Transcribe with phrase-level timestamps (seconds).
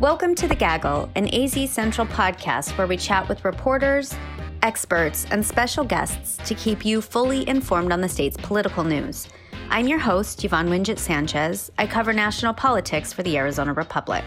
[0.00, 4.14] Welcome to The Gaggle, an AZ Central podcast where we chat with reporters,
[4.62, 9.26] experts, and special guests to keep you fully informed on the state's political news.
[9.70, 11.72] I'm your host, Yvonne Wingett Sanchez.
[11.78, 14.22] I cover national politics for the Arizona Republic.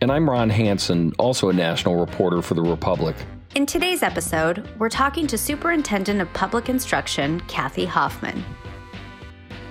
[0.00, 3.16] And I'm Ron Hansen, also a national reporter for the Republic.
[3.56, 8.44] In today's episode, we're talking to Superintendent of Public Instruction, Kathy Hoffman.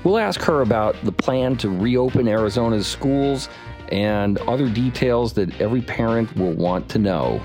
[0.03, 3.47] We'll ask her about the plan to reopen Arizona's schools
[3.91, 7.41] and other details that every parent will want to know.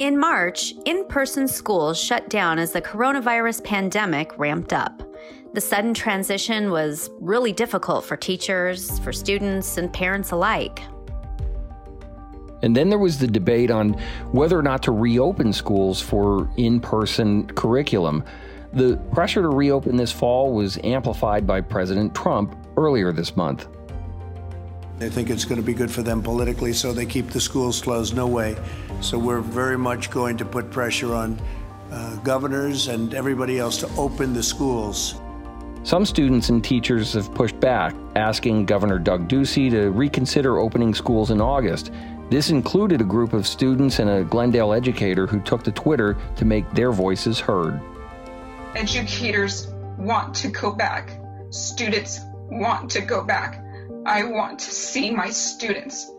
[0.00, 5.02] In March, in person schools shut down as the coronavirus pandemic ramped up.
[5.54, 10.82] The sudden transition was really difficult for teachers, for students, and parents alike.
[12.62, 13.90] And then there was the debate on
[14.32, 18.24] whether or not to reopen schools for in person curriculum.
[18.74, 23.68] The pressure to reopen this fall was amplified by President Trump earlier this month.
[24.98, 27.80] They think it's going to be good for them politically, so they keep the schools
[27.80, 28.16] closed.
[28.16, 28.56] No way.
[29.00, 31.40] So we're very much going to put pressure on
[31.92, 35.20] uh, governors and everybody else to open the schools.
[35.84, 41.30] Some students and teachers have pushed back, asking Governor Doug Ducey to reconsider opening schools
[41.30, 41.92] in August.
[42.30, 46.44] This included a group of students and a Glendale educator who took to Twitter to
[46.44, 47.80] make their voices heard.
[48.76, 51.20] Educators want to go back.
[51.50, 53.64] Students want to go back.
[54.04, 56.10] I want to see my students.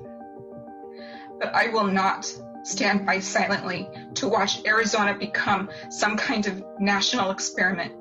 [1.40, 7.32] But I will not stand by silently to watch Arizona become some kind of national
[7.32, 7.94] experiment.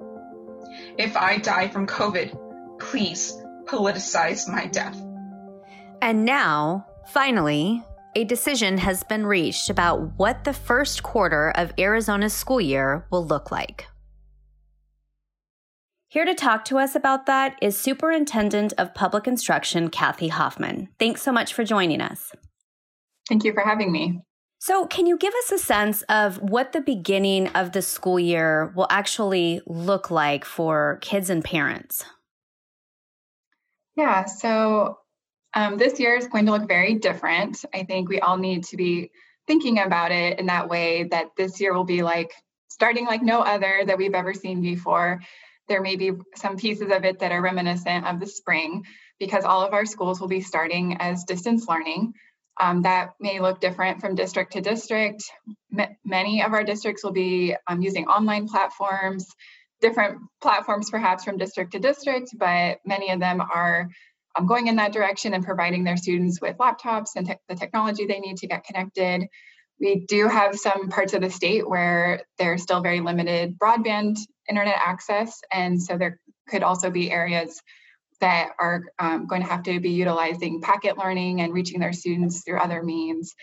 [0.99, 4.99] If I die from COVID, please politicize my death.
[6.01, 7.83] And now, finally,
[8.15, 13.27] a decision has been reached about what the first quarter of Arizona's school year will
[13.27, 13.87] look like.
[16.15, 20.91] Here to talk to us about that is Superintendent of Public Instruction, Kathy Hoffman.
[20.97, 22.31] Thanks so much for joining us.
[23.29, 24.21] Thank you for having me.
[24.61, 28.73] So, can you give us a sense of what the beginning of the school year
[28.77, 32.05] will actually look like for kids and parents?
[33.97, 34.99] Yeah, so
[35.53, 37.65] um, this year is going to look very different.
[37.75, 39.11] I think we all need to be
[39.49, 42.31] thinking about it in that way that this year will be like
[42.69, 45.21] starting like no other that we've ever seen before.
[45.69, 48.85] There may be some pieces of it that are reminiscent of the spring
[49.19, 52.15] because all of our schools will be starting as distance learning.
[52.61, 55.25] Um, that may look different from district to district.
[55.77, 59.27] M- many of our districts will be um, using online platforms,
[59.81, 63.89] different platforms perhaps from district to district, but many of them are
[64.37, 68.07] um, going in that direction and providing their students with laptops and te- the technology
[68.07, 69.27] they need to get connected.
[69.81, 74.77] We do have some parts of the state where there's still very limited broadband internet
[74.77, 77.63] access, and so there could also be areas
[78.21, 82.43] that are um, going to have to be utilizing packet learning and reaching their students
[82.45, 83.35] through other means.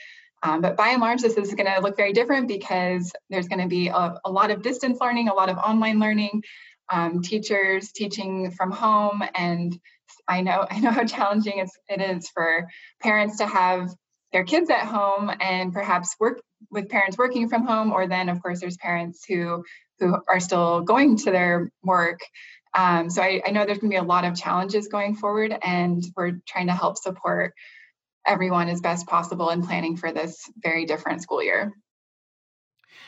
[0.44, 3.62] Um, but by and large, this is going to look very different because there's going
[3.62, 6.42] to be a, a, lot of distance learning, a lot of online learning,
[6.90, 9.80] um, teachers teaching from home, and
[10.28, 12.68] I know I know how challenging it's, it is for
[13.02, 13.94] parents to have
[14.34, 18.42] their kids at home and perhaps work with parents working from home, or then of
[18.42, 19.64] course there's parents who
[20.02, 22.20] who are still going to their work.
[22.78, 25.56] Um, so I, I know there's going to be a lot of challenges going forward,
[25.62, 27.54] and we're trying to help support
[28.26, 31.74] everyone as best possible in planning for this very different school year.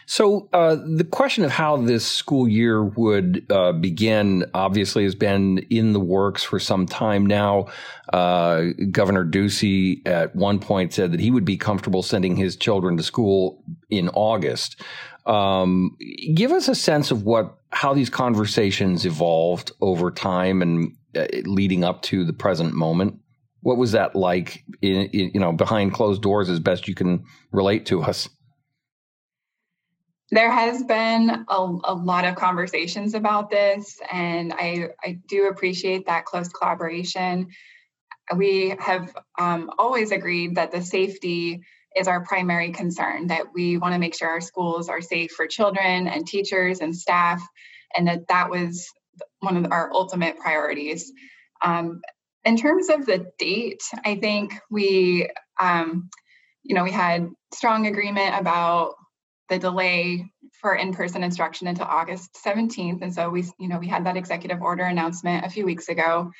[0.05, 5.59] So, uh, the question of how this school year would uh, begin obviously has been
[5.69, 7.67] in the works for some time now.
[8.11, 12.97] Uh, Governor Ducey at one point said that he would be comfortable sending his children
[12.97, 14.81] to school in August.
[15.25, 15.97] Um,
[16.33, 21.83] give us a sense of what how these conversations evolved over time and uh, leading
[21.83, 23.19] up to the present moment.
[23.61, 24.63] What was that like?
[24.81, 28.27] In, in, you know, behind closed doors, as best you can relate to us.
[30.31, 36.07] There has been a, a lot of conversations about this, and I, I do appreciate
[36.07, 37.47] that close collaboration.
[38.35, 41.61] We have um, always agreed that the safety
[41.95, 45.47] is our primary concern, that we want to make sure our schools are safe for
[45.47, 47.41] children and teachers and staff,
[47.95, 48.87] and that that was
[49.39, 51.11] one of our ultimate priorities.
[51.61, 52.01] Um,
[52.45, 55.29] in terms of the date, I think we,
[55.59, 56.09] um,
[56.63, 58.95] you know, we had strong agreement about
[59.49, 60.25] the delay
[60.59, 63.01] for in-person instruction until August 17th.
[63.01, 66.31] And so we, you know, we had that executive order announcement a few weeks ago.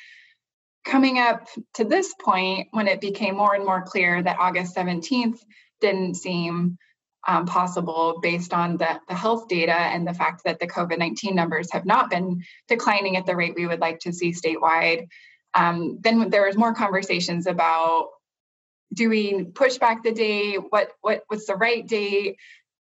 [0.84, 5.38] Coming up to this point, when it became more and more clear that August 17th
[5.80, 6.78] didn't seem
[7.26, 11.34] um, possible based on the, the health data and the fact that the COVID 19
[11.34, 15.06] numbers have not been declining at the rate we would like to see statewide.
[15.54, 18.08] Um, then there was more conversations about
[18.92, 20.58] do we push back the date?
[20.68, 22.36] What what what's the right date?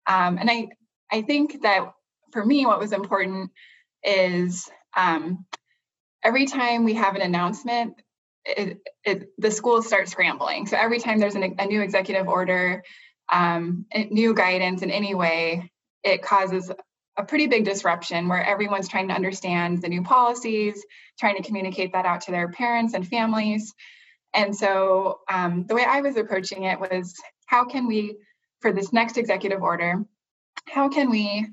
[0.06, 0.68] Um, and I
[1.10, 1.92] I think that
[2.32, 3.50] for me, what was important
[4.02, 5.46] is um,
[6.22, 7.94] every time we have an announcement,
[8.44, 10.66] it, it, the schools start scrambling.
[10.66, 12.82] So every time there's an, a new executive order,
[13.32, 15.70] um, new guidance in any way,
[16.02, 16.70] it causes
[17.16, 20.84] a pretty big disruption where everyone's trying to understand the new policies,
[21.20, 23.72] trying to communicate that out to their parents and families.
[24.34, 27.14] And so um, the way I was approaching it was
[27.46, 28.16] how can we,
[28.60, 30.04] for this next executive order,
[30.68, 31.46] how can we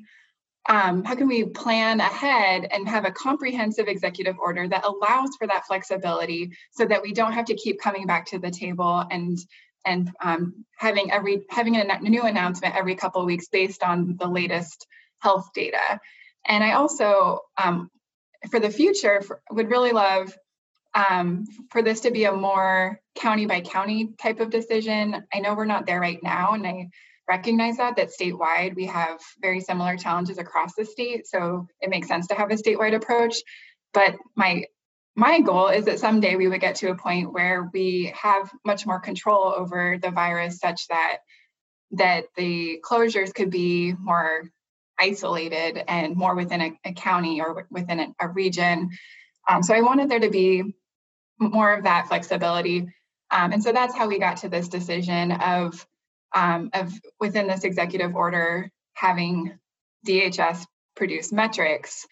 [0.70, 5.48] um, how can we plan ahead and have a comprehensive executive order that allows for
[5.48, 9.40] that flexibility so that we don't have to keep coming back to the table and
[9.86, 14.28] and um, having every having a new announcement every couple of weeks based on the
[14.28, 14.86] latest
[15.20, 16.00] health data.
[16.46, 17.90] And i also um,
[18.52, 20.38] for the future for, would really love
[20.94, 25.26] um, for this to be a more county by county type of decision.
[25.34, 26.90] I know we're not there right now and i
[27.30, 32.08] recognize that that statewide we have very similar challenges across the state so it makes
[32.08, 33.38] sense to have a statewide approach.
[33.94, 34.66] But my
[35.16, 38.86] my goal is that someday we would get to a point where we have much
[38.86, 41.18] more control over the virus such that
[41.92, 44.50] that the closures could be more
[45.00, 48.90] isolated and more within a, a county or within a, a region.
[49.48, 50.64] Um, so i wanted there to be
[51.40, 52.88] more of that flexibility.
[53.32, 55.86] Um, and so that's how we got to this decision of
[56.34, 59.58] um, of within this executive order having
[60.08, 60.66] DHS
[60.96, 62.06] produce metrics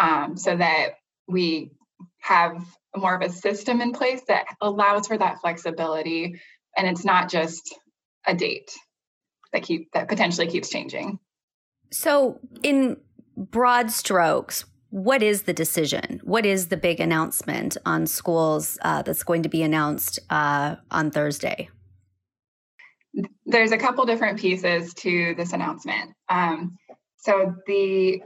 [0.00, 0.94] um, so that
[1.28, 1.72] we
[2.20, 2.64] have
[2.96, 6.40] more of a system in place that allows for that flexibility
[6.76, 7.74] and it's not just
[8.26, 8.72] a date
[9.52, 11.18] that keep that potentially keeps changing.
[11.92, 12.96] So in
[13.36, 16.20] broad strokes, what is the decision?
[16.24, 21.10] What is the big announcement on schools uh, that's going to be announced uh, on
[21.10, 21.68] Thursday?
[23.50, 26.12] There's a couple different pieces to this announcement.
[26.28, 26.78] Um,
[27.16, 28.22] so the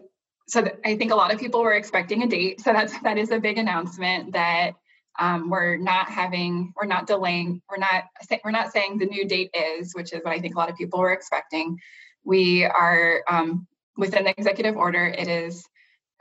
[0.46, 2.60] so the, I think a lot of people were expecting a date.
[2.60, 4.72] So that's that is a big announcement that
[5.18, 8.04] um, we're not having we're not delaying we're not
[8.44, 10.76] we're not saying the new date is, which is what I think a lot of
[10.76, 11.78] people were expecting.
[12.24, 13.66] We are um,
[13.96, 15.06] within the executive order.
[15.06, 15.64] It is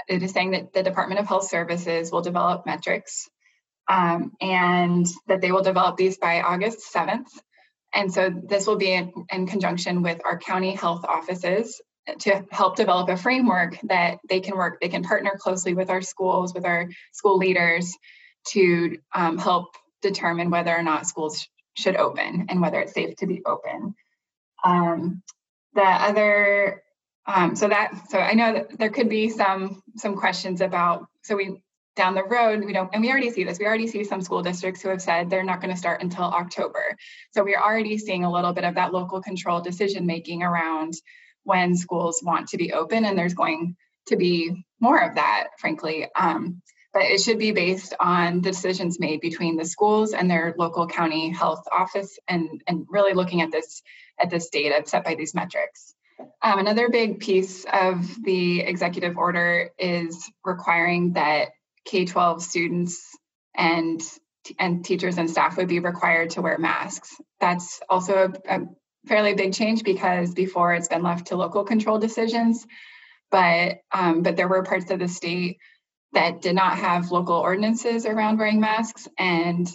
[0.08, 3.30] it is saying that the Department of Health Services will develop metrics
[3.90, 7.28] um, and that they will develop these by August 7th.
[7.94, 11.82] And so this will be in, in, conjunction with our county health offices
[12.20, 16.02] to help develop a framework that they can work, they can partner closely with our
[16.02, 17.96] schools, with our school leaders
[18.50, 23.28] to um, help determine whether or not schools should open and whether it's safe to
[23.28, 23.96] be open.
[24.64, 25.24] Um,
[25.74, 26.84] the other,
[27.26, 31.08] um, so that, so I know that there could be some some questions about.
[31.24, 31.62] So we
[31.96, 33.60] down the road, we don't, and we already see this.
[33.60, 36.24] We already see some school districts who have said they're not going to start until
[36.24, 36.96] October.
[37.32, 40.94] So we're already seeing a little bit of that local control decision making around
[41.44, 43.76] when schools want to be open, and there's going
[44.08, 46.08] to be more of that, frankly.
[46.16, 46.62] Um,
[46.94, 50.88] but it should be based on the decisions made between the schools and their local
[50.88, 53.82] county health office, and and really looking at this
[54.20, 55.96] at this data set by these metrics.
[56.42, 61.50] Um, another big piece of the executive order is requiring that
[61.86, 63.18] K 12 students
[63.56, 64.02] and
[64.60, 67.16] and teachers and staff would be required to wear masks.
[67.40, 68.68] That's also a, a
[69.08, 72.66] fairly big change because before it's been left to local control decisions,
[73.32, 75.58] but um, but there were parts of the state
[76.14, 79.68] that did not have local ordinances around wearing masks, and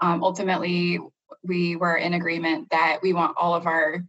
[0.00, 0.98] um, ultimately
[1.42, 4.02] we were in agreement that we want all of our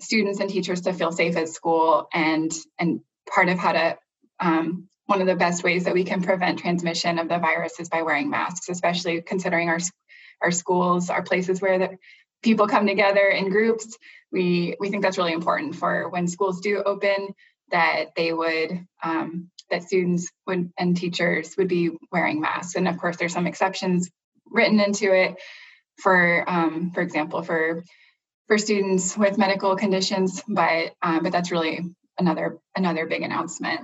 [0.00, 3.98] students and teachers to feel safe at school, and and part of how to
[4.40, 7.88] um, one of the best ways that we can prevent transmission of the virus is
[7.88, 9.78] by wearing masks, especially considering our
[10.42, 11.98] our schools our places where the
[12.42, 13.96] people come together in groups.
[14.30, 17.34] We we think that's really important for when schools do open
[17.70, 22.74] that they would um, that students would and teachers would be wearing masks.
[22.74, 24.10] And of course, there's some exceptions
[24.44, 25.36] written into it
[26.02, 27.82] for um, for example for
[28.46, 31.80] for students with medical conditions, but um, but that's really
[32.18, 33.80] another another big announcement.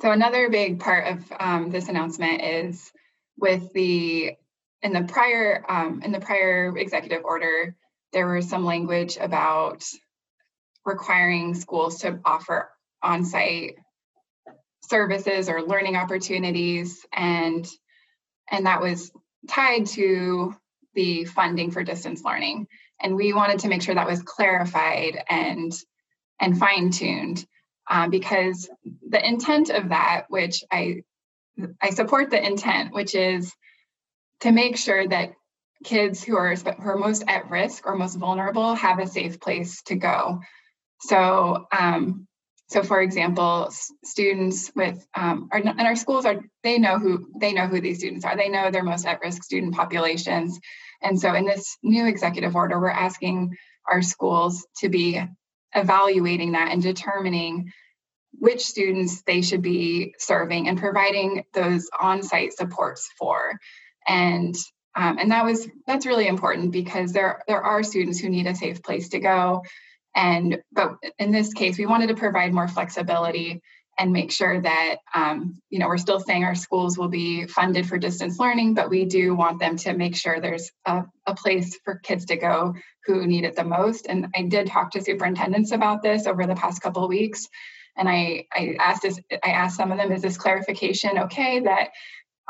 [0.00, 2.90] So another big part of um, this announcement is
[3.36, 4.32] with the
[4.82, 7.76] in the prior um, in the prior executive order,
[8.14, 9.84] there was some language about
[10.86, 12.70] requiring schools to offer
[13.02, 13.74] on-site
[14.88, 17.66] services or learning opportunities, and
[18.50, 19.12] and that was
[19.48, 20.54] tied to
[20.94, 22.66] the funding for distance learning.
[23.02, 25.72] and we wanted to make sure that was clarified and
[26.40, 27.46] and fine-tuned
[27.88, 28.68] um, because
[29.08, 31.02] the intent of that which i
[31.80, 33.52] i support the intent which is
[34.40, 35.32] to make sure that
[35.84, 39.82] kids who are who are most at risk or most vulnerable have a safe place
[39.82, 40.40] to go.
[41.00, 42.26] So um,
[42.68, 43.72] so for example
[44.04, 47.98] students with um, our, and our schools are they know who they know who these
[47.98, 48.36] students are.
[48.36, 50.58] They know their most at risk student populations.
[51.02, 53.56] And so in this new executive order we're asking
[53.90, 55.22] our schools to be
[55.74, 57.72] evaluating that and determining
[58.32, 63.58] which students they should be serving and providing those on-site supports for.
[64.06, 64.54] And
[64.96, 68.54] um, and that was that's really important because there there are students who need a
[68.54, 69.62] safe place to go.
[70.14, 73.62] And but in this case, we wanted to provide more flexibility
[74.00, 77.86] and make sure that um, you know we're still saying our schools will be funded
[77.86, 81.78] for distance learning, but we do want them to make sure there's a, a place
[81.84, 84.06] for kids to go who need it the most.
[84.08, 87.46] And I did talk to superintendents about this over the past couple of weeks,
[87.96, 91.90] and I I asked this I asked some of them, is this clarification okay that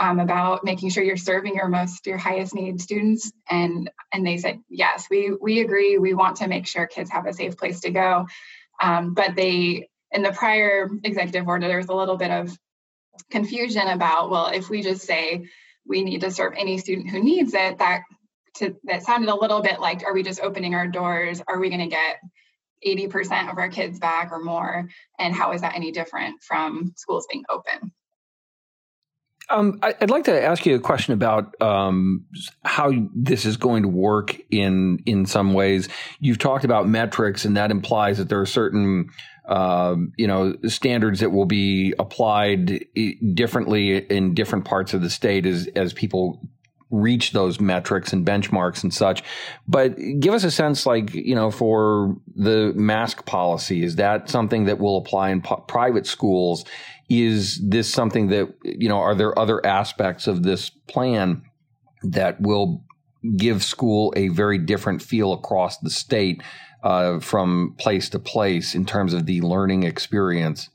[0.01, 3.33] um, about making sure you're serving your most your highest need students?
[3.51, 5.99] And and they said yes we we agree.
[5.99, 8.27] We want to make sure kids have a safe place to go.
[8.81, 12.57] Um, but they in the prior executive order there was a little bit of
[13.31, 15.45] confusion about well if we just say
[15.87, 18.03] we need to serve any student who needs it that
[18.55, 21.43] to that sounded a little bit like are we just opening our doors?
[21.47, 22.21] Are we going to get
[22.87, 24.89] 80% of our kids back or more?
[25.19, 27.93] And how is that any different from schools being open?
[29.49, 32.25] Um, I'd like to ask you a question about um,
[32.65, 35.89] how this is going to work in in some ways.
[36.21, 39.11] You've talked about metrics, and that implies that there are certain
[39.47, 42.85] uh, you know standards that will be applied
[43.35, 46.41] differently in different parts of the state as as people
[46.91, 49.23] reach those metrics and benchmarks and such.
[49.67, 54.65] But give us a sense, like, you know, for the mask policy, is that something
[54.65, 56.65] that will apply in private schools?
[57.09, 61.43] Is this something that, you know, are there other aspects of this plan
[62.03, 62.85] that will
[63.37, 66.43] give school a very different feel across the state
[66.83, 70.71] uh, from place to place in terms of the learning experience?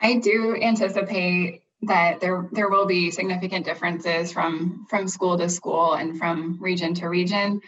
[0.00, 5.94] I do anticipate that there there will be significant differences from from school to school
[5.94, 7.60] and from region to region.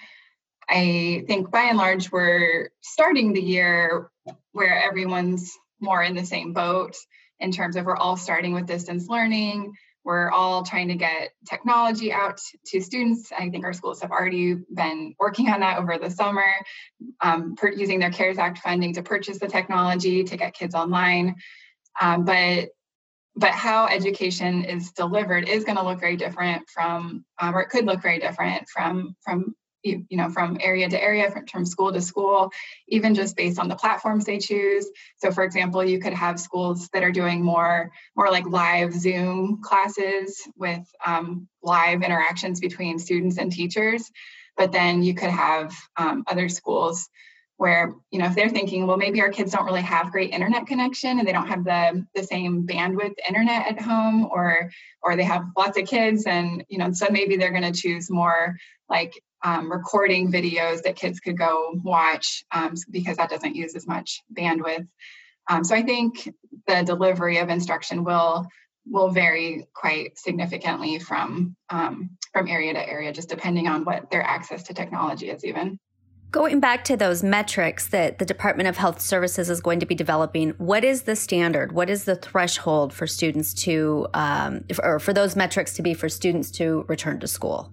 [0.68, 4.10] I think by and large we're starting the year
[4.52, 6.96] where everyone's more in the same boat
[7.38, 9.74] in terms of we're all starting with distance learning.
[10.06, 13.32] We're all trying to get technology out to students.
[13.36, 16.46] I think our schools have already been working on that over the summer,
[17.20, 21.34] um, per, using their CARES Act funding to purchase the technology to get kids online.
[22.00, 22.68] Um, but
[23.34, 27.68] but how education is delivered is going to look very different from um, or it
[27.68, 29.56] could look very different from from
[29.86, 32.50] you know from area to area from, from school to school
[32.88, 34.86] even just based on the platforms they choose.
[35.16, 39.60] So for example you could have schools that are doing more more like live zoom
[39.62, 44.10] classes with um, live interactions between students and teachers.
[44.56, 47.08] But then you could have um, other schools
[47.58, 50.66] where you know if they're thinking well maybe our kids don't really have great internet
[50.66, 54.70] connection and they don't have the the same bandwidth internet at home or
[55.02, 58.10] or they have lots of kids and you know so maybe they're going to choose
[58.10, 58.56] more
[58.88, 63.86] like um, recording videos that kids could go watch um, because that doesn't use as
[63.86, 64.86] much bandwidth
[65.48, 66.28] um, so i think
[66.66, 68.46] the delivery of instruction will
[68.88, 74.22] will vary quite significantly from um, from area to area just depending on what their
[74.22, 75.78] access to technology is even
[76.32, 79.94] Going back to those metrics that the Department of Health Services is going to be
[79.94, 81.72] developing, what is the standard?
[81.72, 86.08] What is the threshold for students to, um, or for those metrics to be for
[86.08, 87.72] students to return to school?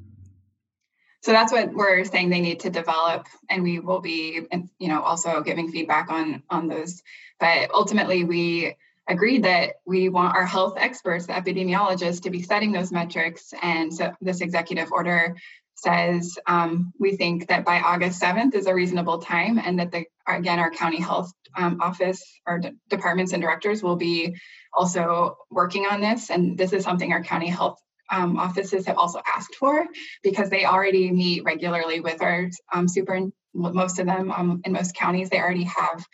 [1.24, 4.42] So that's what we're saying they need to develop, and we will be,
[4.78, 7.02] you know, also giving feedback on on those.
[7.40, 8.76] But ultimately, we
[9.08, 13.94] agreed that we want our health experts, the epidemiologists, to be setting those metrics, and
[13.94, 15.36] so this executive order
[15.76, 20.06] says um, we think that by August 7th is a reasonable time and that the
[20.28, 24.36] again our county health um, office our departments and directors will be
[24.74, 27.80] also working on this and this is something our county health
[28.14, 29.88] um, offices have also asked for
[30.22, 33.20] because they already meet regularly with our um, super
[33.56, 36.06] most of them um, in most counties they already have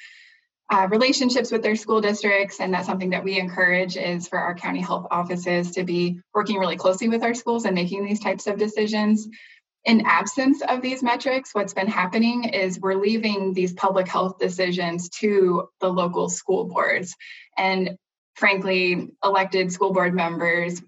[0.71, 4.53] uh, relationships with their school districts and that's something that we encourage is for our
[4.53, 8.45] county health offices to be working really closely with our schools and making these types
[8.45, 9.27] of decisions.
[9.85, 15.09] In absence of these metrics what's been happening is we're leaving these public health decisions
[15.21, 17.15] to the local school boards.
[17.57, 17.97] And
[18.35, 20.81] frankly elected school board members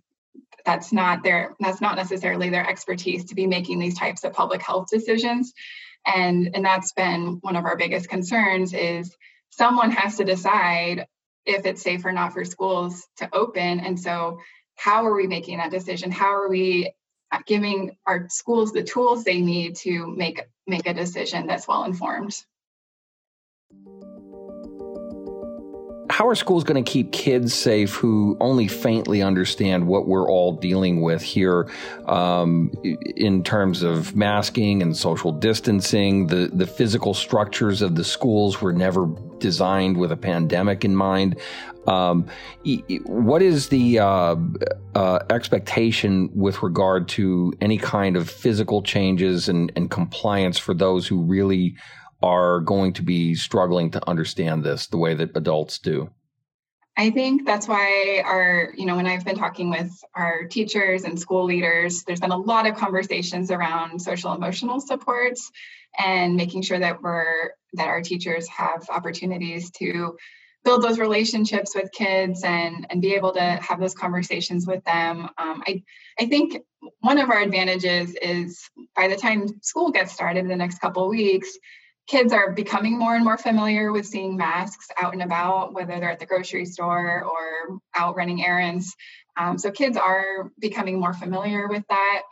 [0.66, 4.62] that's not their that's not necessarily their expertise to be making these types of public
[4.62, 5.54] health decisions.
[6.06, 9.16] And and that's been one of our biggest concerns is
[9.50, 11.08] someone has to decide
[11.46, 13.80] if it's safe or not for schools to open.
[13.80, 14.40] And so
[14.76, 16.12] how are we making that decision?
[16.12, 16.94] How are we
[17.46, 22.36] giving our schools the tools they need to make make a decision that's well informed
[26.22, 30.52] how are schools going to keep kids safe who only faintly understand what we're all
[30.54, 31.68] dealing with here
[32.06, 32.72] um,
[33.16, 36.28] in terms of masking and social distancing?
[36.28, 39.08] The, the physical structures of the schools were never
[39.40, 41.40] designed with a pandemic in mind.
[41.88, 42.28] Um,
[43.06, 44.36] what is the uh,
[44.94, 51.08] uh, expectation with regard to any kind of physical changes and, and compliance for those
[51.08, 51.78] who really
[52.22, 56.10] are going to be struggling to understand this the way that adults do?
[56.98, 61.20] I think that's why our, you know, when I've been talking with our teachers and
[61.20, 65.52] school leaders, there's been a lot of conversations around social emotional supports
[65.98, 70.18] and making sure that we're that our teachers have opportunities to
[70.64, 75.30] build those relationships with kids and and be able to have those conversations with them.
[75.38, 75.84] Um, I
[76.20, 76.58] I think
[77.00, 81.08] one of our advantages is by the time school gets started in the next couple
[81.10, 81.58] weeks,
[82.08, 86.12] kids are becoming more and more familiar with seeing masks out and about, whether they're
[86.12, 88.96] at the grocery store or out running errands.
[89.38, 92.24] Um, so kids are becoming more familiar with that.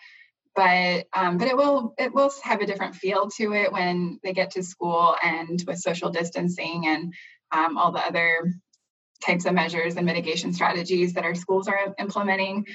[0.55, 4.33] But um, but it will it will have a different feel to it when they
[4.33, 7.13] get to school and with social distancing and
[7.51, 8.53] um, all the other
[9.25, 12.65] types of measures and mitigation strategies that our schools are implementing.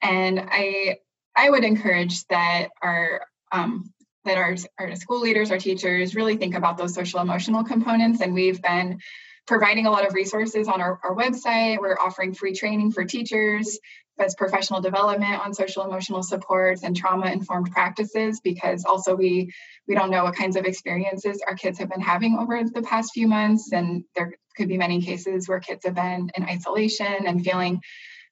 [0.00, 0.98] And I
[1.36, 3.92] I would encourage that our um,
[4.24, 8.20] that our, our school leaders, our teachers really think about those social emotional components.
[8.20, 9.00] And we've been
[9.46, 11.78] providing a lot of resources on our, our website.
[11.78, 13.78] We're offering free training for teachers
[14.18, 19.50] as professional development on social emotional supports and trauma informed practices because also we
[19.88, 23.10] we don't know what kinds of experiences our kids have been having over the past
[23.12, 27.44] few months and there could be many cases where kids have been in isolation and
[27.44, 27.80] feeling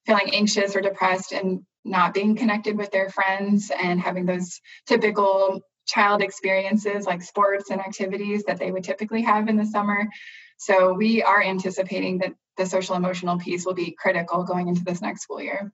[0.07, 5.61] feeling anxious or depressed and not being connected with their friends and having those typical
[5.87, 10.09] child experiences like sports and activities that they would typically have in the summer.
[10.57, 15.01] So we are anticipating that the social emotional piece will be critical going into this
[15.01, 15.73] next school year.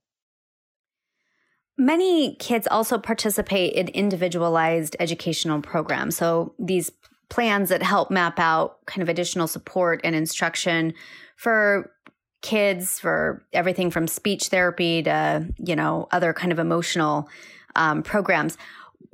[1.77, 6.17] Many kids also participate in individualized educational programs.
[6.17, 6.91] So these
[7.29, 10.95] plans that help map out kind of additional support and instruction
[11.37, 11.93] for
[12.41, 17.29] kids for everything from speech therapy to, you know, other kind of emotional
[17.77, 18.57] um, programs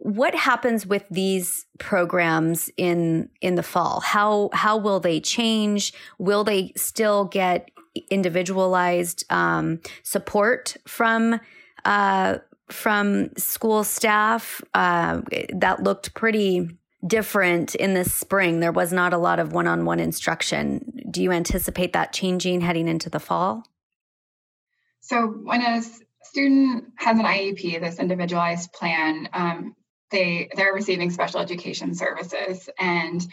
[0.05, 4.01] what happens with these programs in in the fall?
[4.01, 5.95] How how will they change?
[6.19, 7.71] Will they still get
[8.11, 11.41] individualized um, support from
[11.87, 12.37] uh,
[12.71, 14.61] from school staff?
[14.75, 15.23] Uh,
[15.55, 16.69] that looked pretty
[17.07, 18.61] different in this spring.
[18.61, 21.01] There was not a lot of one-on-one instruction.
[21.11, 23.65] Do you anticipate that changing heading into the fall?
[25.01, 25.83] So when a
[26.25, 29.75] student has an iep this individualized plan um,
[30.11, 32.69] they they're receiving special education services.
[32.79, 33.25] And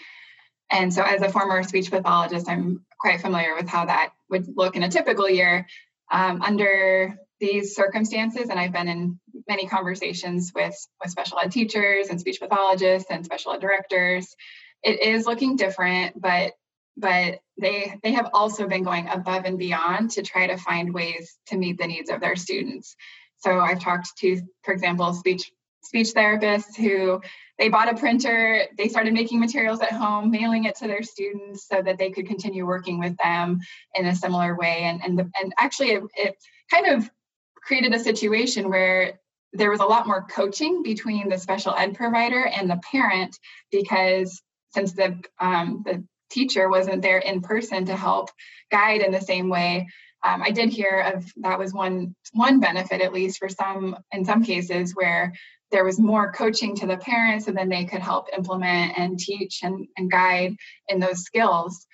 [0.71, 4.75] and so as a former speech pathologist i'm quite familiar with how that would look
[4.75, 5.67] in a typical year.
[6.11, 12.09] Um, under these circumstances and i've been in many conversations with with special ed teachers
[12.09, 14.35] and speech pathologists and special ed directors
[14.83, 16.53] it is looking different but
[16.97, 21.37] but they they have also been going above and beyond to try to find ways
[21.47, 22.95] to meet the needs of their students.
[23.37, 25.51] So i've talked to for example speech
[25.83, 27.21] speech therapists who
[27.57, 31.67] they bought a printer, they started making materials at home, mailing it to their students
[31.67, 33.59] so that they could continue working with them
[33.95, 34.83] in a similar way.
[34.83, 36.35] And and the, and actually, it, it
[36.71, 37.09] kind of
[37.55, 39.19] created a situation where
[39.53, 43.37] there was a lot more coaching between the special ed provider and the parent
[43.71, 44.41] because
[44.73, 48.29] since the um, the teacher wasn't there in person to help
[48.71, 49.87] guide in the same way
[50.23, 54.23] um, i did hear of that was one one benefit at least for some in
[54.23, 55.33] some cases where
[55.71, 59.59] there was more coaching to the parents and then they could help implement and teach
[59.63, 60.55] and, and guide
[60.87, 61.85] in those skills.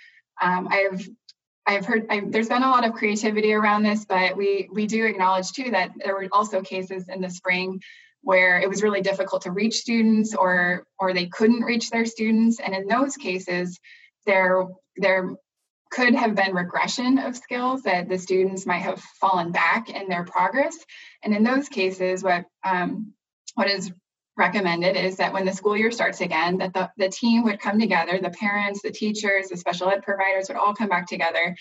[0.42, 1.08] Um, i've
[1.66, 5.06] i've heard I've, there's been a lot of creativity around this but we we do
[5.06, 7.82] acknowledge too that there were also cases in the spring
[8.28, 12.60] where it was really difficult to reach students or or they couldn't reach their students.
[12.60, 13.80] And in those cases
[14.26, 14.66] there
[14.98, 15.36] there
[15.92, 20.26] could have been regression of skills that the students might have fallen back in their
[20.26, 20.76] progress.
[21.24, 23.14] And in those cases what um,
[23.58, 23.92] what is
[24.38, 27.80] recommended is that when the school year starts again that the, the team would come
[27.80, 31.56] together the parents the teachers the special ed providers would all come back together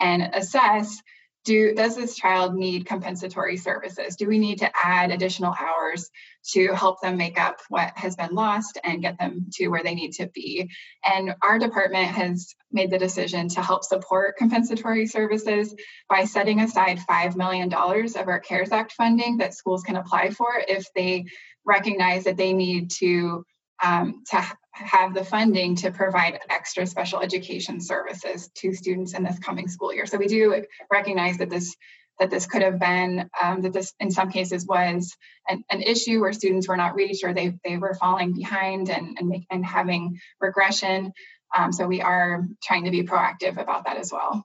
[0.00, 0.98] and assess
[1.44, 4.16] do does this child need compensatory services?
[4.16, 6.10] Do we need to add additional hours
[6.52, 9.94] to help them make up what has been lost and get them to where they
[9.94, 10.70] need to be?
[11.04, 15.74] And our department has made the decision to help support compensatory services
[16.08, 20.62] by setting aside $5 million of our cares act funding that schools can apply for
[20.68, 21.24] if they
[21.64, 23.44] recognize that they need to
[23.82, 29.38] um, to have the funding to provide extra special education services to students in this
[29.38, 30.06] coming school year.
[30.06, 31.76] So we do recognize that this
[32.18, 35.16] that this could have been um, that this in some cases was
[35.48, 39.16] an, an, issue where students were not reached or they, they were falling behind and
[39.18, 41.12] and, make, and having regression.
[41.56, 44.44] Um, so we are trying to be proactive about that as well.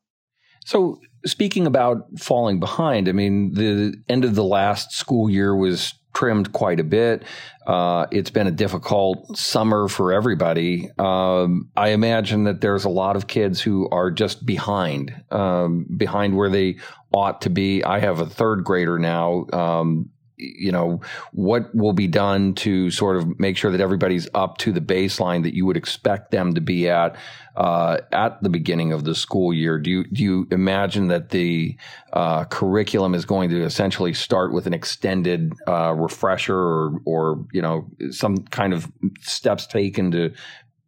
[0.65, 5.93] So speaking about falling behind, I mean the end of the last school year was
[6.17, 7.21] trimmed quite a bit.
[7.67, 10.89] Uh, it's been a difficult summer for everybody.
[10.97, 16.35] Um, I imagine that there's a lot of kids who are just behind, um, behind
[16.35, 16.77] where they
[17.13, 17.83] ought to be.
[17.83, 19.45] I have a third grader now.
[19.53, 21.01] Um, you know,
[21.33, 25.43] what will be done to sort of make sure that everybody's up to the baseline
[25.43, 27.15] that you would expect them to be at
[27.55, 29.79] uh, at the beginning of the school year?
[29.79, 31.75] Do you do you imagine that the
[32.13, 37.61] uh, curriculum is going to essentially start with an extended uh, refresher, or or you
[37.61, 40.33] know some kind of steps taken to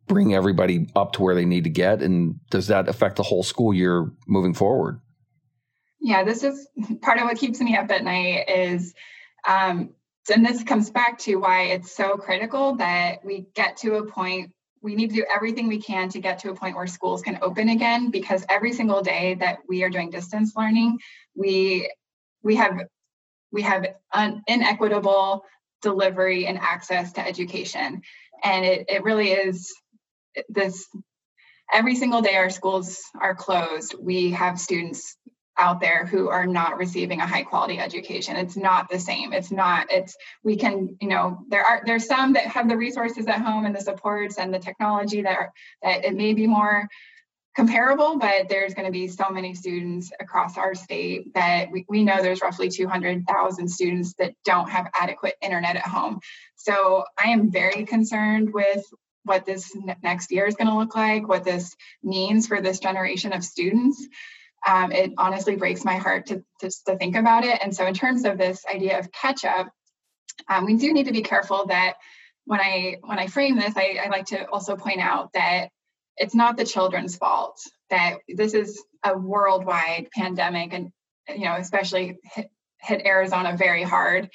[0.07, 2.03] bring everybody up to where they need to get?
[2.03, 5.01] And does that affect the whole school year moving forward?
[6.01, 6.67] Yeah, this is
[7.01, 8.93] part of what keeps me up at night is
[9.47, 9.89] um,
[10.31, 14.51] and this comes back to why it's so critical that we get to a point
[14.81, 17.37] we need to do everything we can to get to a point where schools can
[17.41, 20.97] open again because every single day that we are doing distance learning
[21.35, 21.91] we
[22.43, 22.79] we have
[23.51, 23.85] we have
[24.47, 25.43] inequitable
[25.81, 28.01] delivery and access to education.
[28.43, 29.73] And it, it really is
[30.47, 30.87] this
[31.71, 33.95] every single day our schools are closed.
[33.99, 35.17] We have students
[35.59, 38.35] out there who are not receiving a high quality education.
[38.37, 39.33] It's not the same.
[39.33, 43.27] It's not it's we can you know there are there's some that have the resources
[43.27, 46.87] at home and the supports and the technology that are that it may be more
[47.55, 52.03] comparable but there's going to be so many students across our state that we, we
[52.03, 56.19] know there's roughly 200000 students that don't have adequate internet at home.
[56.55, 58.85] So i am very concerned with
[59.25, 63.33] what this next year is going to look like what this means for this generation
[63.33, 64.07] of students
[64.67, 67.59] um, it honestly breaks my heart to to think about it.
[67.63, 69.67] And so, in terms of this idea of catch up,
[70.47, 71.95] um, we do need to be careful that
[72.45, 75.69] when I when I frame this, I, I like to also point out that
[76.17, 80.91] it's not the children's fault that this is a worldwide pandemic, and
[81.29, 82.49] you know, especially hit,
[82.81, 84.29] hit Arizona very hard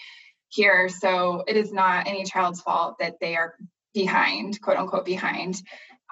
[0.49, 0.89] here.
[0.89, 3.55] So it is not any child's fault that they are
[3.93, 5.61] behind, quote unquote, behind.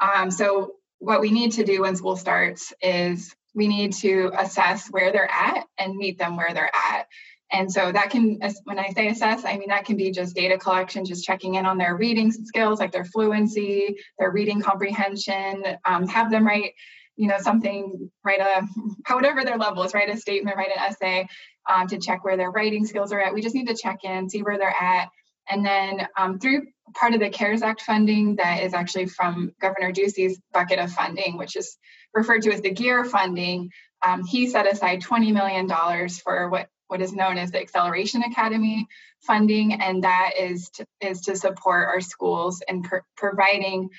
[0.01, 4.89] Um, so what we need to do when school starts is we need to assess
[4.89, 7.07] where they're at and meet them where they're at.
[7.53, 10.57] And so that can, when I say assess, I mean that can be just data
[10.57, 16.09] collection, just checking in on their reading skills, like their fluency, their reading comprehension, um,
[16.09, 16.73] have them write,
[17.17, 18.67] you know, something, write a,
[19.15, 21.27] whatever their level is, write a statement, write an essay
[21.69, 23.35] um, to check where their writing skills are at.
[23.35, 25.09] We just need to check in, see where they're at.
[25.51, 26.63] And then um, through
[26.95, 31.37] part of the CARES Act funding that is actually from Governor Ducey's bucket of funding,
[31.37, 31.77] which is
[32.15, 33.71] referred to as the GEER funding,
[34.05, 35.69] um, he set aside $20 million
[36.09, 38.87] for what, what is known as the Acceleration Academy
[39.21, 43.91] funding, and that is to, is to support our schools in pr- providing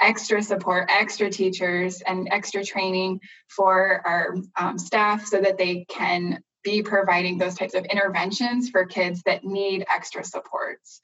[0.00, 6.42] extra support, extra teachers, and extra training for our um, staff so that they can
[6.64, 11.00] be providing those types of interventions for kids that need extra supports.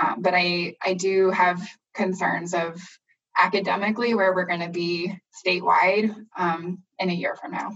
[0.00, 2.80] Um, but I, I do have concerns of
[3.40, 5.12] academically where we're going to be
[5.44, 7.70] statewide um, in a year from now.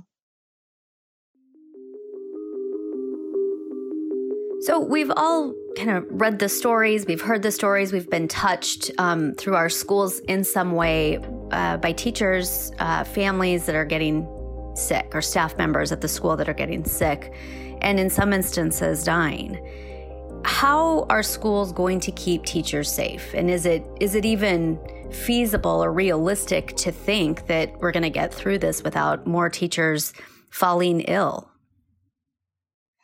[4.60, 8.90] So, we've all kind of read the stories, we've heard the stories, we've been touched
[8.98, 11.18] um, through our schools in some way
[11.50, 14.26] uh, by teachers, uh, families that are getting
[14.74, 17.34] sick, or staff members at the school that are getting sick,
[17.82, 19.60] and in some instances, dying
[20.44, 24.78] how are schools going to keep teachers safe and is it is it even
[25.14, 30.12] feasible or realistic to think that we're going to get through this without more teachers
[30.50, 31.48] falling ill.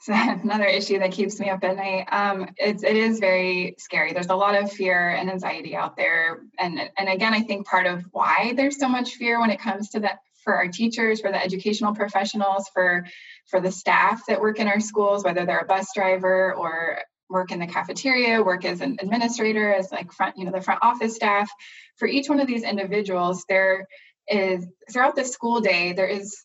[0.01, 2.07] So another issue that keeps me up at night.
[2.11, 4.13] Um, it's, it is very scary.
[4.13, 6.41] There's a lot of fear and anxiety out there.
[6.59, 9.91] And and again i think part of why there's so much fear when it comes
[9.91, 13.07] to that for our teachers for the educational professionals for
[13.47, 16.99] for the staff that work in our schools whether they're a bus driver or
[17.31, 20.81] work in the cafeteria, work as an administrator, as like front, you know, the front
[20.83, 21.51] office staff.
[21.97, 23.87] For each one of these individuals, there
[24.29, 26.45] is throughout the school day, there is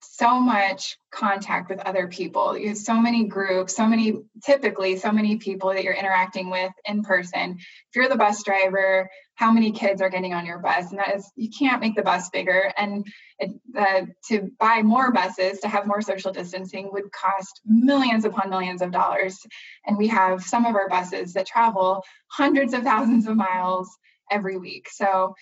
[0.00, 2.56] so much contact with other people.
[2.56, 6.72] You have so many groups, so many, typically, so many people that you're interacting with
[6.84, 7.56] in person.
[7.58, 10.90] If you're the bus driver, how many kids are getting on your bus?
[10.90, 12.72] And that is, you can't make the bus bigger.
[12.76, 13.06] And
[13.38, 18.50] it, uh, to buy more buses, to have more social distancing, would cost millions upon
[18.50, 19.38] millions of dollars.
[19.86, 23.88] And we have some of our buses that travel hundreds of thousands of miles
[24.30, 24.88] every week.
[24.90, 25.34] So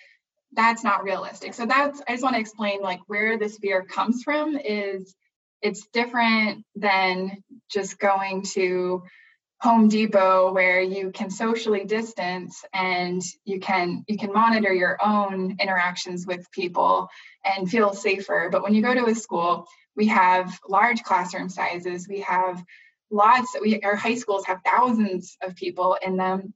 [0.52, 1.54] that's not realistic.
[1.54, 5.14] So that's I just want to explain like where this fear comes from is
[5.62, 9.02] it's different than just going to
[9.64, 15.56] Home Depot where you can socially distance and you can you can monitor your own
[15.58, 17.08] interactions with people
[17.46, 18.50] and feel safer.
[18.52, 22.06] But when you go to a school, we have large classroom sizes.
[22.06, 22.62] We have
[23.10, 26.52] lots we our high schools have thousands of people in them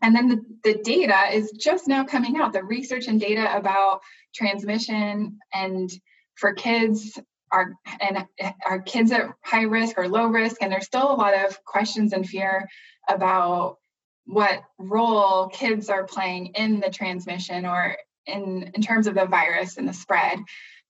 [0.00, 4.02] and then the, the data is just now coming out the research and data about
[4.34, 5.90] transmission and
[6.34, 7.18] for kids
[7.52, 8.26] are and
[8.66, 10.56] are kids at high risk or low risk?
[10.62, 12.68] And there's still a lot of questions and fear
[13.08, 13.78] about
[14.26, 19.76] what role kids are playing in the transmission or in in terms of the virus
[19.76, 20.38] and the spread.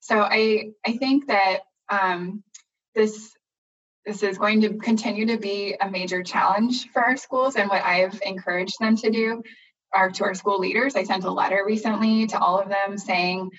[0.01, 2.43] So i i think that um,
[2.95, 3.33] this
[4.05, 7.55] this is going to continue to be a major challenge for our schools.
[7.55, 9.43] And what I've encouraged them to do
[9.95, 10.97] are to our school leaders.
[10.97, 13.51] I sent a letter recently to all of them saying,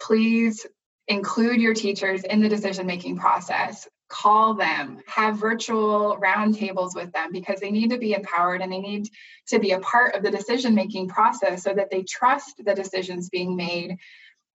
[0.00, 0.66] please
[1.08, 3.88] include your teachers in the decision making process.
[4.08, 8.78] Call them, have virtual roundtables with them because they need to be empowered and they
[8.78, 9.08] need
[9.48, 13.28] to be a part of the decision making process so that they trust the decisions
[13.28, 13.96] being made.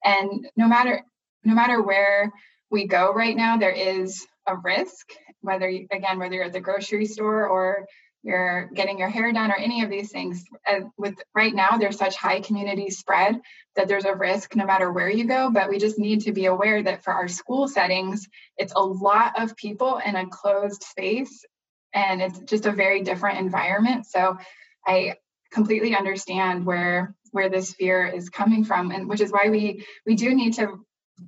[0.03, 1.03] And no matter
[1.43, 2.31] no matter where
[2.69, 5.11] we go right now, there is a risk
[5.41, 7.85] whether again whether you're at the grocery store or
[8.23, 10.43] you're getting your hair done or any of these things.
[10.67, 13.39] Uh, with right now there's such high community spread
[13.75, 16.45] that there's a risk no matter where you go but we just need to be
[16.45, 21.45] aware that for our school settings it's a lot of people in a closed space
[21.93, 24.05] and it's just a very different environment.
[24.05, 24.37] So
[24.85, 25.15] i
[25.51, 30.15] completely understand where where this fear is coming from and which is why we we
[30.15, 30.79] do need to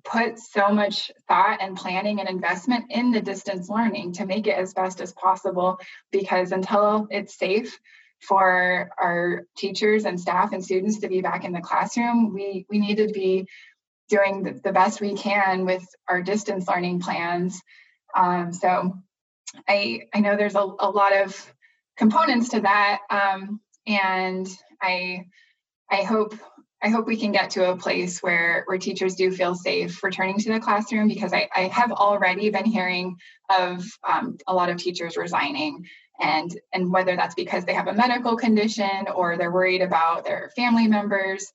[0.03, 4.57] put so much thought and planning and investment in the distance learning to make it
[4.57, 5.77] as best as possible
[6.11, 7.79] because until it's safe
[8.19, 12.79] for our teachers and staff and students to be back in the classroom we we
[12.79, 13.47] need to be
[14.09, 17.61] doing the, best we can with our distance learning plans.
[18.15, 18.93] Um, so
[19.67, 21.53] i i know there's a, a lot of
[21.97, 24.47] components to that um, and
[24.81, 25.25] i
[25.91, 26.35] i hope
[26.83, 30.37] I hope we can get to a place where where teachers do feel safe returning
[30.39, 33.15] to the classroom because I, I have already been hearing
[33.57, 35.87] of um, a lot of teachers resigning
[36.19, 40.51] and and whether that's because they have a medical condition or they're worried about their
[40.57, 41.53] family members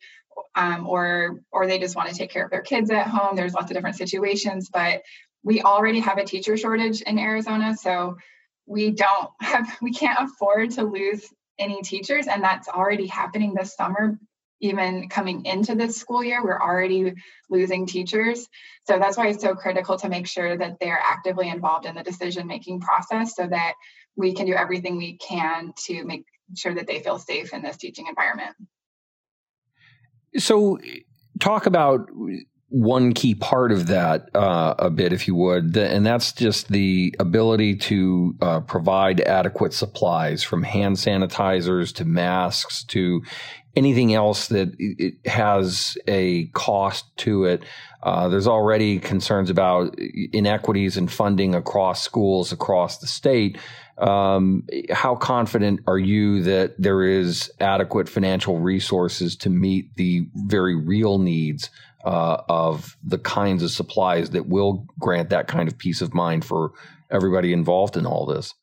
[0.55, 3.37] um, or or they just want to take care of their kids at home.
[3.37, 5.03] There's lots of different situations, but
[5.43, 8.17] we already have a teacher shortage in Arizona, so
[8.65, 11.27] we don't have we can't afford to lose
[11.59, 14.17] any teachers and that's already happening this summer
[14.61, 17.15] even coming into this school year, we're already
[17.49, 18.49] losing teachers.
[18.87, 22.03] So that's why it's so critical to make sure that they're actively involved in the
[22.03, 23.75] decision making process so that
[24.17, 26.25] we can do everything we can to make
[26.57, 28.57] sure that they feel safe in this teaching environment.
[30.37, 30.79] So,
[31.41, 32.09] talk about
[32.71, 37.15] one key part of that uh, a bit, if you would, and that's just the
[37.19, 43.23] ability to uh, provide adequate supplies from hand sanitizers to masks to
[43.79, 47.63] anything else that it has a cost to it.
[48.03, 49.97] Uh, there's already concerns about
[50.33, 53.57] inequities in funding across schools across the state.
[53.97, 60.75] Um, how confident are you that there is adequate financial resources to meet the very
[60.75, 61.71] real needs
[62.05, 66.45] uh, of the kinds of supplies that will grant that kind of peace of mind
[66.45, 66.73] for
[67.11, 68.55] everybody involved in all this?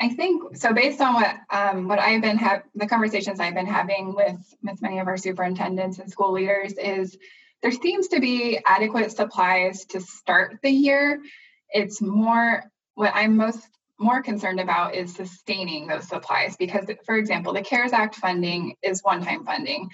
[0.00, 0.72] I think so.
[0.72, 4.82] Based on what um, what I've been have the conversations I've been having with with
[4.82, 7.16] many of our superintendents and school leaders is
[7.62, 11.22] there seems to be adequate supplies to start the year.
[11.70, 13.60] It's more what I'm most
[13.98, 19.00] more concerned about is sustaining those supplies because, for example, the CARES Act funding is
[19.02, 19.88] one-time funding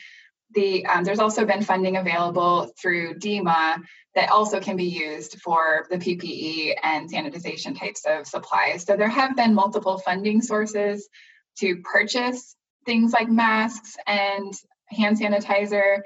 [0.54, 3.82] the um, there's also been funding available through DEMA
[4.14, 8.84] that also can be used for the PPE and sanitization types of supplies.
[8.84, 11.08] So there have been multiple funding sources
[11.58, 12.56] to purchase
[12.86, 14.52] things like masks and
[14.88, 16.00] hand sanitizer,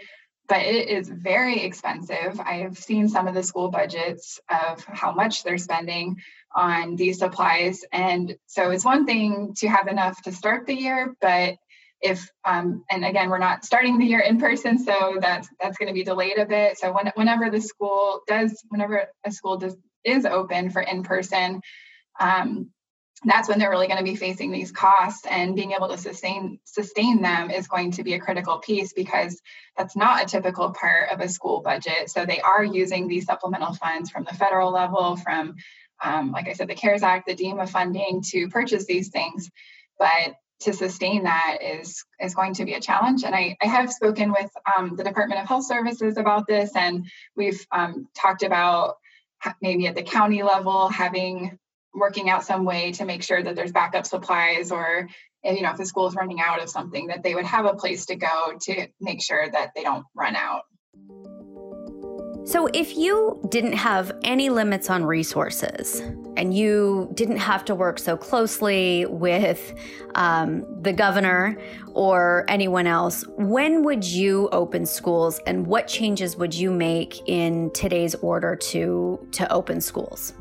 [0.48, 2.40] but it is very expensive.
[2.40, 6.16] I've seen some of the school budgets of how much they're spending
[6.54, 7.84] on these supplies.
[7.92, 11.54] And so it's one thing to have enough to start the year, but
[12.02, 15.88] if um, and again we're not starting the year in person so that's that's going
[15.88, 16.78] to be delayed a bit.
[16.78, 21.60] So when, whenever the school does whenever a school does is open for in person
[22.20, 22.70] um,
[23.24, 26.58] that's when they're really going to be facing these costs and being able to sustain
[26.64, 29.40] sustain them is going to be a critical piece because
[29.76, 32.10] that's not a typical part of a school budget.
[32.10, 35.54] So they are using these supplemental funds from the federal level from
[36.02, 39.50] um, like i said the cares act the dema funding to purchase these things.
[39.98, 40.34] But
[40.64, 43.24] to sustain that is is going to be a challenge.
[43.24, 47.06] And I, I have spoken with um, the Department of Health Services about this, and
[47.36, 48.96] we've um, talked about
[49.60, 51.58] maybe at the county level having
[51.94, 55.08] working out some way to make sure that there's backup supplies or
[55.44, 57.74] you know if the school is running out of something that they would have a
[57.74, 60.62] place to go to make sure that they don't run out
[62.44, 66.00] so, if you didn't have any limits on resources
[66.36, 69.74] and you didn't have to work so closely with
[70.16, 71.56] um, the governor
[71.94, 77.70] or anyone else, when would you open schools and what changes would you make in
[77.74, 80.34] today's order to, to open schools?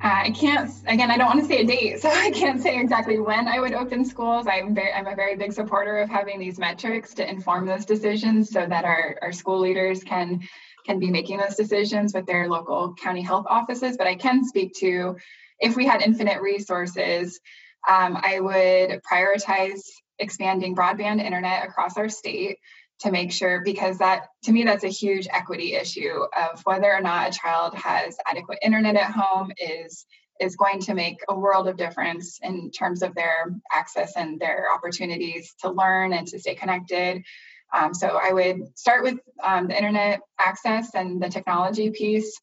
[0.00, 1.10] Uh, I can't again.
[1.10, 3.72] I don't want to say a date, so I can't say exactly when I would
[3.72, 4.46] open schools.
[4.46, 8.50] I'm very, I'm a very big supporter of having these metrics to inform those decisions,
[8.50, 10.40] so that our, our school leaders can
[10.86, 13.96] can be making those decisions with their local county health offices.
[13.96, 15.16] But I can speak to
[15.58, 17.40] if we had infinite resources,
[17.88, 19.80] um, I would prioritize
[20.20, 22.58] expanding broadband internet across our state
[23.00, 27.00] to make sure because that to me that's a huge equity issue of whether or
[27.00, 30.06] not a child has adequate internet at home is
[30.40, 34.66] is going to make a world of difference in terms of their access and their
[34.72, 37.22] opportunities to learn and to stay connected
[37.74, 42.40] um, so i would start with um, the internet access and the technology piece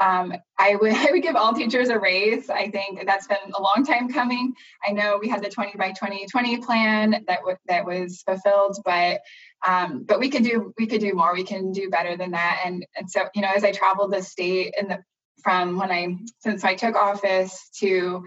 [0.00, 2.50] um, I would I would give all teachers a raise.
[2.50, 4.54] I think that's been a long time coming.
[4.86, 9.20] I know we had the 20 by 2020 plan that w- that was fulfilled, but
[9.66, 11.32] um, but we could do we could do more.
[11.32, 12.62] We can do better than that.
[12.64, 14.98] And and so you know, as I traveled the state and the
[15.42, 18.24] from when I since I took office to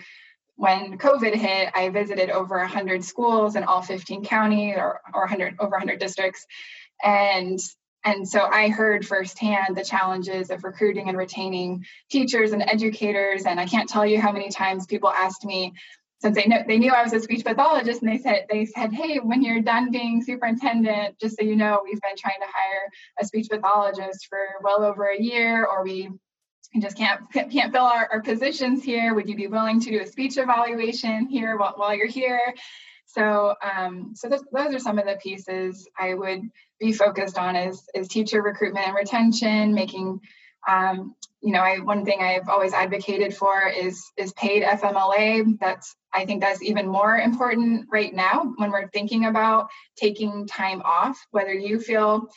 [0.56, 5.56] when COVID hit, I visited over 100 schools in all 15 counties or, or 100
[5.60, 6.46] over 100 districts,
[7.04, 7.60] and
[8.04, 13.46] and so I heard firsthand the challenges of recruiting and retaining teachers and educators.
[13.46, 15.74] And I can't tell you how many times people asked me,
[16.22, 19.18] since they they knew I was a speech pathologist, and they said they said, "Hey,
[19.18, 23.26] when you're done being superintendent, just so you know, we've been trying to hire a
[23.26, 26.10] speech pathologist for well over a year, or we
[26.80, 29.16] just can't can't fill our, our positions here.
[29.16, 32.54] Would you be willing to do a speech evaluation here while, while you're here?"
[33.08, 36.44] So, um, so those, those are some of the pieces I would
[36.80, 40.22] be focused on is, is teacher recruitment and retention, making,
[40.68, 45.60] um, you know, I, one thing I've always advocated for is, is paid FMLA.
[45.60, 50.82] That's, I think that's even more important right now when we're thinking about taking time
[50.84, 52.30] off, whether you feel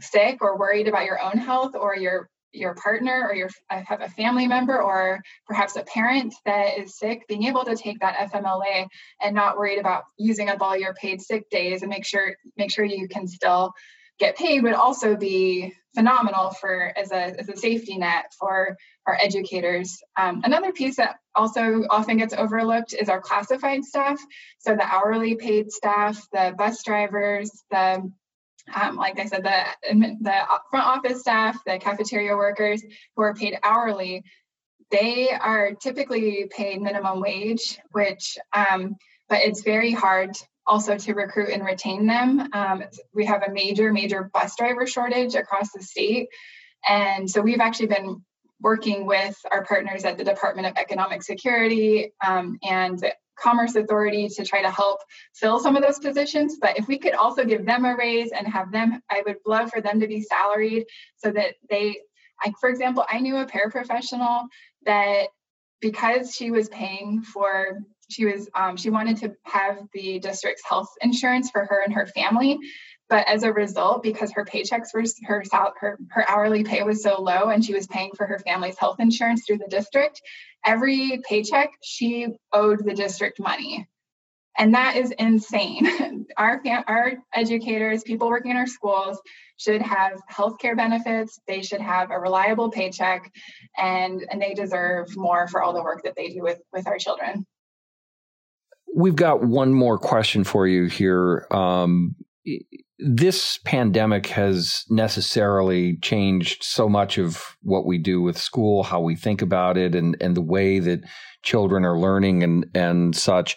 [0.00, 4.08] sick or worried about your own health or your your partner or your have a
[4.10, 8.86] family member or perhaps a parent that is sick being able to take that fmla
[9.22, 12.70] and not worried about using up all your paid sick days and make sure make
[12.70, 13.72] sure you can still
[14.22, 19.18] get paid would also be phenomenal for as a, as a safety net for our
[19.20, 20.00] educators.
[20.16, 24.20] Um, another piece that also often gets overlooked is our classified staff.
[24.60, 28.10] So the hourly paid staff the bus drivers the
[28.72, 29.64] um, like I said, the
[30.20, 30.38] the
[30.70, 32.80] front office staff, the cafeteria workers
[33.16, 34.22] who are paid hourly,
[34.92, 38.94] they are typically paid minimum wage, which um,
[39.28, 42.48] but it's very hard also to recruit and retain them.
[42.52, 46.28] Um, we have a major, major bus driver shortage across the state,
[46.88, 48.22] and so we've actually been
[48.60, 53.04] working with our partners at the Department of Economic Security um, and
[53.38, 55.00] Commerce Authority to try to help
[55.34, 56.58] fill some of those positions.
[56.60, 59.70] But if we could also give them a raise and have them, I would love
[59.70, 61.98] for them to be salaried so that they,
[62.60, 64.46] for example, I knew a paraprofessional
[64.86, 65.26] that
[65.80, 67.80] because she was paying for
[68.12, 72.06] she was um, she wanted to have the district's health insurance for her and her
[72.06, 72.58] family.
[73.08, 75.42] But as a result because her paychecks were her
[75.80, 79.00] her her hourly pay was so low and she was paying for her family's health
[79.00, 80.22] insurance through the district
[80.64, 83.86] every paycheck she owed the district money.
[84.58, 86.26] And that is insane.
[86.36, 89.20] Our our educators people working in our schools
[89.58, 93.30] should have health care benefits they should have a reliable paycheck
[93.76, 96.96] and and they deserve more for all the work that they do with with our
[96.96, 97.44] children
[98.94, 102.14] we've got one more question for you here um,
[103.04, 109.16] this pandemic has necessarily changed so much of what we do with school, how we
[109.16, 111.00] think about it, and, and the way that
[111.42, 113.56] children are learning and, and such.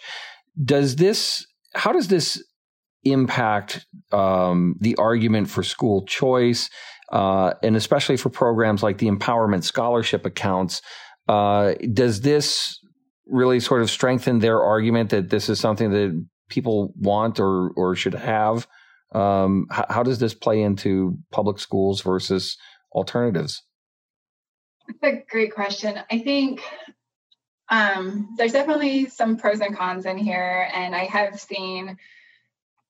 [0.62, 2.42] Does this how does this
[3.04, 6.70] impact um, the argument for school choice,
[7.12, 10.80] uh, and especially for programs like the Empowerment Scholarship accounts?
[11.28, 12.80] Uh, does this
[13.26, 17.96] really sort of strengthen their argument that this is something that people want or or
[17.96, 18.66] should have?
[19.12, 22.56] Um, how, how does this play into public schools versus
[22.92, 23.62] alternatives?
[24.88, 25.98] That's a great question.
[26.10, 26.62] I think
[27.68, 31.96] um, there's definitely some pros and cons in here, and I have seen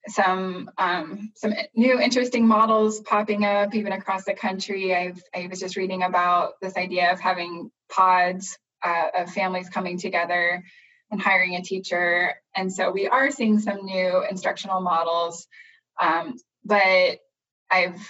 [0.08, 4.94] some um, some new interesting models popping up even across the country.
[4.94, 9.98] I've I was just reading about this idea of having pods uh, of families coming
[9.98, 10.62] together
[11.10, 15.46] and hiring a teacher, and so we are seeing some new instructional models.
[16.00, 17.18] Um, but
[17.70, 18.00] I've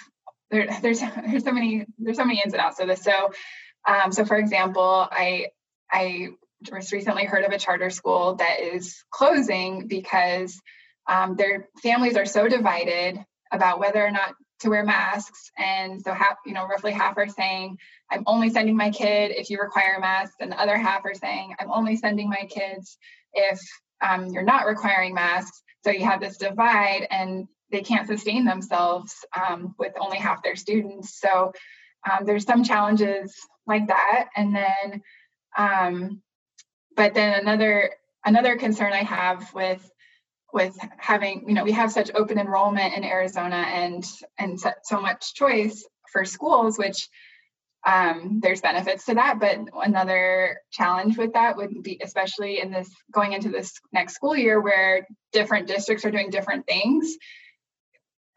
[0.51, 3.03] there, there's there's so many there's so many ins and outs of this.
[3.03, 3.31] So
[3.89, 5.47] um, so for example, I
[5.91, 6.29] I
[6.62, 10.59] just recently heard of a charter school that is closing because
[11.09, 13.18] um, their families are so divided
[13.53, 15.51] about whether or not to wear masks.
[15.59, 17.79] And so half you know roughly half are saying
[18.11, 21.55] i'm only sending my kid if you require masks and the other half are saying
[21.59, 22.97] i'm only sending my kids
[23.35, 23.61] if
[24.01, 25.63] um, you're not requiring masks.
[25.85, 30.57] So you have this divide and they can't sustain themselves um, with only half their
[30.57, 31.21] students.
[31.21, 31.53] So
[32.09, 33.35] um, there's some challenges
[33.67, 34.29] like that.
[34.37, 35.03] And then
[35.57, 36.23] um,
[36.95, 37.93] but then another
[38.25, 39.91] another concern I have with
[40.53, 44.05] with having you know we have such open enrollment in Arizona and
[44.38, 47.09] and so much choice for schools, which
[47.86, 49.38] um, there's benefits to that.
[49.38, 54.36] But another challenge with that would be especially in this going into this next school
[54.36, 57.16] year where different districts are doing different things.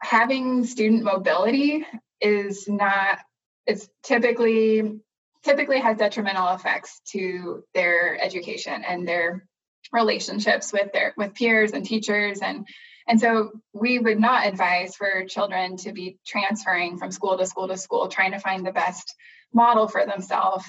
[0.02, 1.84] Having student mobility
[2.20, 3.18] is not
[3.66, 5.00] it's typically
[5.42, 9.46] typically has detrimental effects to their education and their
[9.92, 12.66] relationships with their with peers and teachers and
[13.08, 17.68] and so we would not advise for children to be transferring from school to school
[17.68, 19.14] to school trying to find the best
[19.52, 20.64] model for themselves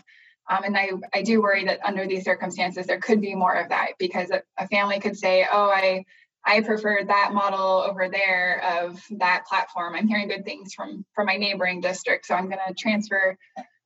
[0.49, 3.69] um, and I, I do worry that under these circumstances there could be more of
[3.69, 6.05] that because a, a family could say oh i
[6.43, 9.93] I prefer that model over there of that platform.
[9.95, 13.37] I'm hearing good things from from my neighboring district, so I'm going to transfer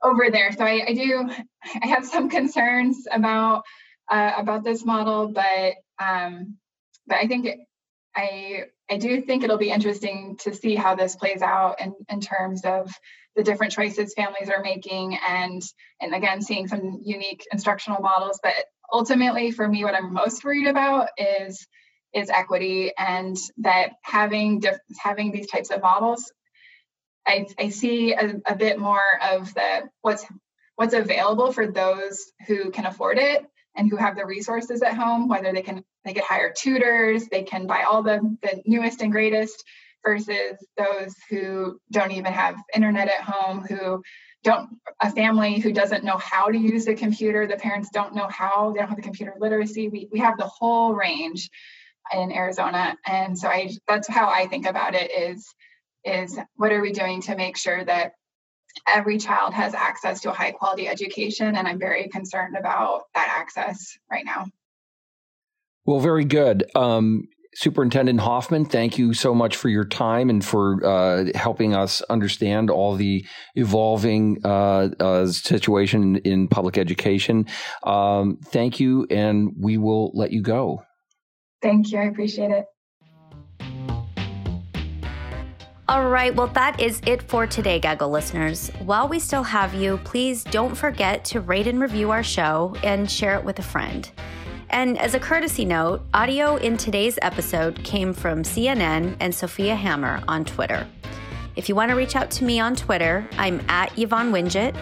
[0.01, 0.51] over there.
[0.51, 1.29] So I, I do,
[1.81, 3.63] I have some concerns about
[4.09, 6.57] uh, about this model, but um,
[7.07, 7.47] but I think
[8.15, 12.19] I I do think it'll be interesting to see how this plays out in, in
[12.21, 12.91] terms of
[13.35, 15.61] the different choices families are making and
[16.01, 18.39] and again seeing some unique instructional models.
[18.41, 18.53] But
[18.91, 21.65] ultimately, for me, what I'm most worried about is
[22.13, 26.31] is equity and that having diff- having these types of models
[27.27, 29.01] I, I see a, a bit more
[29.31, 30.25] of the what's
[30.75, 33.45] what's available for those who can afford it
[33.75, 37.43] and who have the resources at home whether they can they could hire tutors they
[37.43, 39.63] can buy all the, the newest and greatest
[40.05, 44.01] versus those who don't even have internet at home who
[44.45, 44.69] don't
[45.01, 48.71] a family who doesn't know how to use the computer the parents don't know how
[48.71, 49.89] they don't have the computer literacy.
[49.89, 51.49] We, we have the whole range
[52.13, 52.95] in arizona.
[53.05, 55.53] And so i that's how i think about it is
[56.05, 58.11] is what are we doing to make sure that
[58.87, 63.33] every child has access to a high quality education and i'm very concerned about that
[63.39, 64.45] access right now.
[65.85, 66.65] Well very good.
[66.75, 72.01] Um, superintendent hoffman thank you so much for your time and for uh, helping us
[72.03, 77.45] understand all the evolving uh, uh, situation in public education.
[77.83, 80.83] Um, thank you and we will let you go.
[81.61, 81.99] Thank you.
[81.99, 82.65] I appreciate it
[85.87, 88.71] All right, well, that is it for today, Gaggle listeners.
[88.79, 93.09] While we still have you, please don't forget to rate and review our show and
[93.09, 94.09] share it with a friend.
[94.71, 100.23] And as a courtesy note, audio in today's episode came from CNN and Sophia Hammer
[100.27, 100.87] on Twitter.
[101.55, 104.75] If you want to reach out to me on Twitter, I'm at Yvonne Wingett.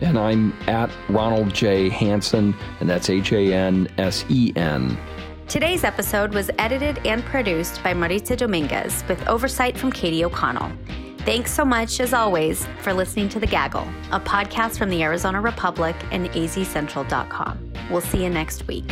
[0.00, 1.90] And I'm at Ronald J.
[1.90, 4.96] Hansen, and that's H A N S E N.
[5.50, 10.70] Today's episode was edited and produced by Maritza Dominguez with oversight from Katie O'Connell.
[11.26, 15.40] Thanks so much, as always, for listening to The Gaggle, a podcast from the Arizona
[15.40, 17.72] Republic and azcentral.com.
[17.90, 18.88] We'll see you next week.